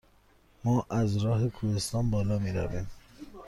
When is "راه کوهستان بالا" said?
1.17-2.39